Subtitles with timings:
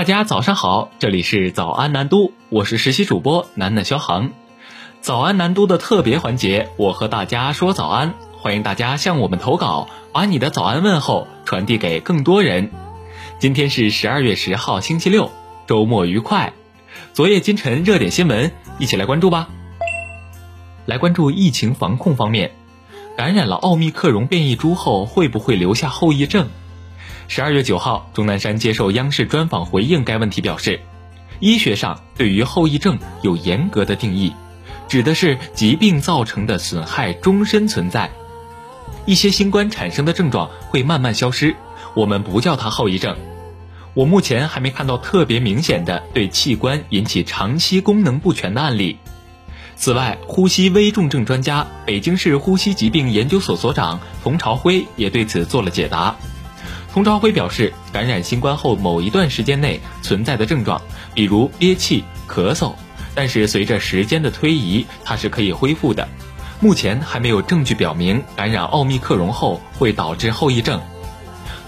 [0.00, 4.30] 大家早上好，这里是早安南都，我是实习主播楠楠肖航。
[5.02, 12.70] 早安南都的特别环节，我和大家说早安，欢迎大家向我们投稿，把你的早安问候传递给更多人。
[13.38, 15.30] 今天是十二月十号，星期六，
[15.66, 16.54] 周末愉快。
[17.12, 19.50] 昨夜今晨热点新闻，一起来关注吧。
[20.86, 22.52] 来关注疫情防控方面，
[23.18, 26.48] 感染了奥密克戎变异株后会不会留下后遗症？
[27.32, 30.80] 十二月九号，钟南山接受央视专访回应该问题，表示，
[31.38, 34.34] 医学上对于后遗症有严格的定义，
[34.88, 38.10] 指的是疾病造成的损害终身存在，
[39.06, 41.54] 一些新冠产生的症状会慢慢消失，
[41.94, 43.16] 我们不叫它后遗症。
[43.94, 48.98] 我目前还没看到特别明显的对器官引起长期功能不全的案例。
[49.76, 56.16] 此外，呼吸危重症专家、北京市呼吸疾病研究所所长冯朝辉也对此做了解答。
[56.92, 60.82] 童朝辉表示，感染新冠后某一段时间内存在的症状，
[61.14, 62.72] 比如憋气、咳嗽，
[63.14, 66.08] 但是随着时间的推移，它是可以恢复的。
[66.58, 70.80] 目前还没有证据表明感染奥密克戎后会导致后遗症。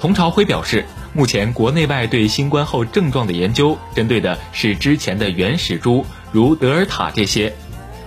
[0.00, 7.54] 童朝辉表示，目前国内外对新冠后症状的研究，针对的是之前的原始株，如德尔塔这些。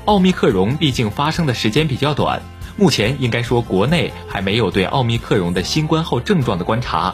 [0.05, 2.41] 奥密克戎毕竟发生的时间比较短。
[2.78, 7.14] 目前应该说，国内还没有对奥密克戎的新冠后症状的观察，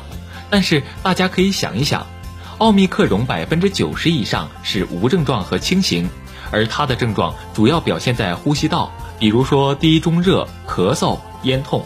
[0.50, 2.06] 但是大家可以想一想，
[2.58, 6.10] 奥密克戎百分之九十以上是无症状和轻型，
[6.52, 11.82] 而它的症状主要表现在呼吸道，比如说低中热、咳嗽、咽痛，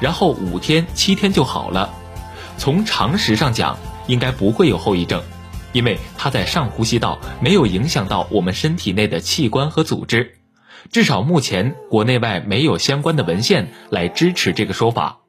[0.00, 1.88] 然后五天、七天就好了。
[2.58, 3.78] 从常识上讲，
[4.08, 5.22] 应该不会有后遗症，
[5.72, 10.39] 因为它在上呼吸道，没有影响到我们身体内的器官和组织。
[10.90, 15.19] 至少目前国内外没有相关的文献来支持这个说法。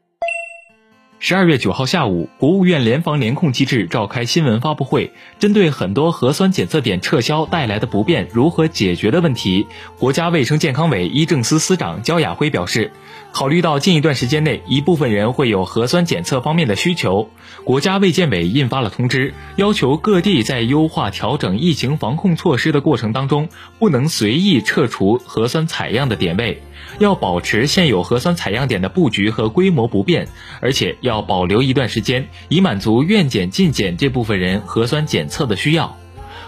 [1.23, 9.67] 十二月九号下午，国务院联防联控机制召开新闻发布会，针对很多核酸检测点撤销带来的不便如何解决的问题，
[9.99, 12.91] 国家卫生健康委医政司司长焦雅辉表示。
[13.33, 17.29] 考虑到近一段时间内一部分人会有核酸检测方面的需求，
[17.63, 23.47] 国家卫健委印发了通知，要求各地在优化调整疫情防控措施的过程当中，
[23.79, 26.61] 不能随意撤除核酸采样的点位，
[26.99, 30.27] 要保持现有核酸采样点的布局和规模不变，
[30.59, 35.97] 而且要保留一段时间，以满足院检进检这部分人核酸检测的需要。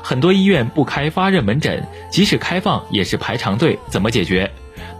[0.02, 4.52] 很多医院不开发热门诊，即使开放也是排长队，怎么解决？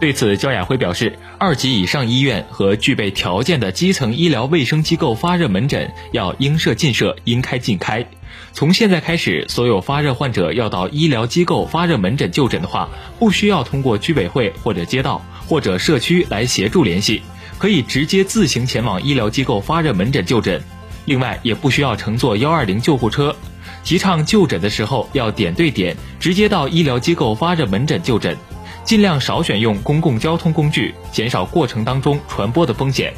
[0.04, 8.06] 对此，焦雅辉表示，二级以上医院和具备条件的基层医疗卫生机构发热门诊要应设尽设，应开尽开。
[8.52, 17.22] 从现在开始，所有发热患者要到医疗机构发热门诊就诊的话，不需要通过居委会或者街道或者社区来协助联系，
[17.56, 20.62] 可以直接自行前往医疗机构发热门诊就诊。
[21.06, 23.34] 另外，也不需要乘坐幺二零救护车。
[23.82, 28.36] 提倡就诊的时候要点对点，直接到医疗机构发热门诊就诊。
[28.84, 33.14] 尽量少选用公共交通工具，减少过程当中传播的风险。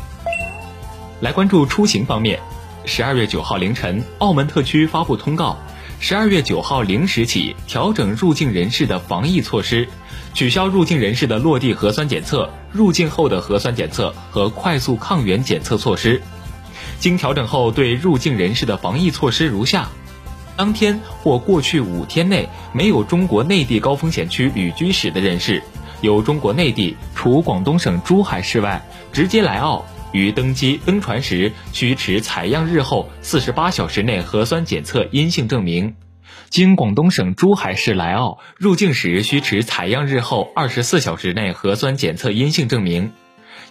[1.21, 2.39] 来关注出行方面，
[2.85, 5.59] 十二月九号凌晨，澳门特区发布通告，
[5.99, 9.89] 十二月九号零时起调整入境人士的防疫措施，
[10.35, 16.23] 取消入境人士的落地核酸检测、入境后的核酸检测和快速抗原检测措施。
[17.01, 19.89] 经调整后，对入境人士的防疫措施如下。
[20.57, 25.63] 当天或过去五天内没有中国内地高风险区旅居史的人士，
[26.01, 35.93] 由中国内地除广东省珠海市外直接来澳，于登机登船时需持采样日后四十八小时内核酸检测阴性证明；
[36.49, 43.13] 经广东省珠海市来澳入境时需持采样日后二十四小时内核酸检测阴性证明。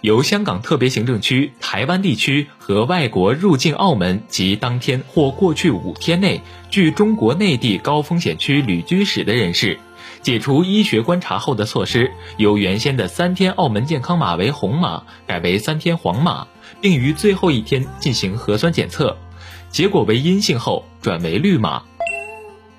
[0.06, 9.80] 由香港特别行政区、台湾地区和外国入境澳门及当天或过去五天内距中国内地高风险区旅居史的人士，
[10.22, 16.46] 解除医学观察后的措施，由原先的三天澳门健康码为红码改为三天黄码，
[16.80, 19.18] 并于最后一天进行核酸检测，
[19.70, 21.82] 结果为阴性后转为绿码。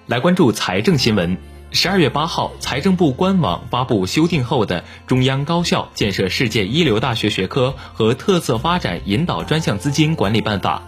[0.06, 1.38] 来关注财政新闻。
[1.72, 10.82] 十二月八号，财政部官网发布修订后的《中央高校建设世界一流大学学科和特色发展引导专项资金管理办法》，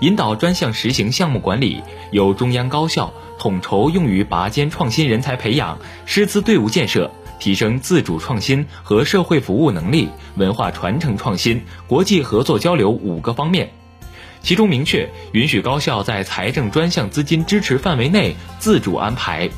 [0.00, 13.70] 引导专项实行项目管理由中央高校统筹用于拔尖创新人才培养、师资队伍建设、提升自主创新和社会服务能力、文化传承创新、国际合作交流五个方面。
[14.40, 19.48] 其中明确允许高校在财政专项资金支持范围内自主安排。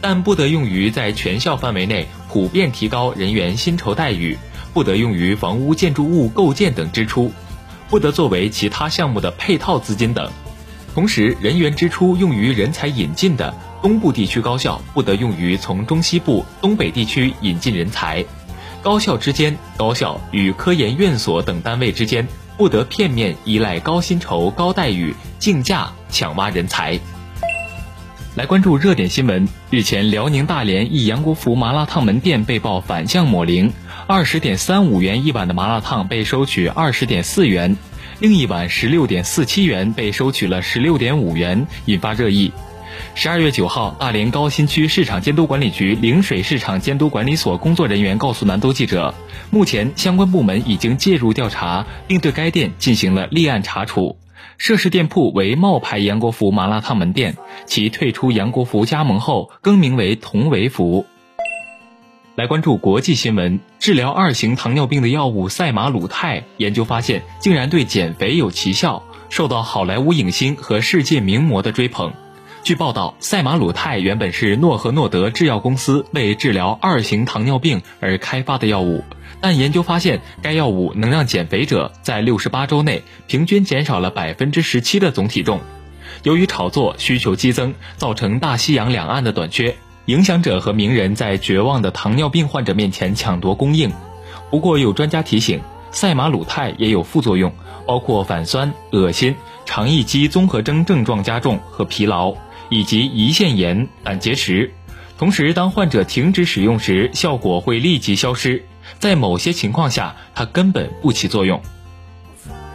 [0.00, 4.38] 但不得用于在全校范围内普遍提高人员薪酬待遇，
[4.72, 7.32] 不得用于房屋建筑物构建等支出，
[7.88, 10.30] 不得作为其他项目的配套资金等。
[10.94, 18.24] 同时，人员支出用于人才引进的东部地区高校不得用于从中西部、东北地区引进人才；
[18.82, 22.26] 高校之间、高校与科研院所等单位之间
[22.56, 26.98] 不得片面依赖高薪酬、高待遇竞价抢挖人才。
[28.36, 29.48] 来关注热点新闻。
[29.70, 33.72] 日前，辽宁大连一杨国福麻辣烫门店被曝反向抹零，
[34.06, 37.76] 二十点三五元一碗的麻辣烫被收取二十点四元。
[38.20, 42.52] 另一碗十六点四七元被收取了十六点五元，引发热议。
[43.16, 49.12] 十二月九号，大连高新区市场监督管理局陵水市场监督管理所工作人员告诉南都记者，
[49.50, 54.16] 目前相关部门已经介入调查，并对该店进行了立案查处。
[54.58, 61.06] 涉事店铺为冒牌杨国福麻辣烫门店，其退出杨国福加盟后更名为同维福。
[62.36, 72.12] 来关注国际新闻，治疗二型糖尿病的药物赛马鲁肽研究发现，竟然对减肥有奇效，受到好莱坞影星和世界名模的追捧。
[72.62, 79.02] 据报道，赛马鲁肽原本是诺和诺德制药公司为治疗二型糖尿病而开发的药物，
[79.40, 85.58] 但研究发现，该药物能让减肥者在六十八周内平均减少了百分之十七的总体重。
[86.22, 89.74] 由于炒作需求激增，造成大西洋两岸的短缺。
[90.06, 93.90] 影响者和名人在绝望的糖尿病患者面前抢夺供应。
[94.50, 95.60] 不过，有专家提醒，
[95.92, 97.52] 赛马鲁肽也有副作用，
[97.86, 99.34] 包括反酸、恶心、
[99.64, 102.34] 肠易激综合征症状加重和疲劳，
[102.70, 104.72] 以及胰腺炎、胆结石。
[105.18, 108.64] 同时，当患者停止使用时，效果会立即消失。
[108.98, 111.60] 在某些情况下，它根本不起作用。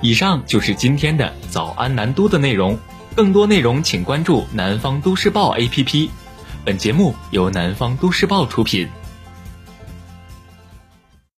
[0.02, 2.78] 以上就是今天的早安南都的内容。
[3.16, 6.10] 更多内容请关注南方都市报 APP。
[6.66, 8.88] 本节目由南方都市报出品。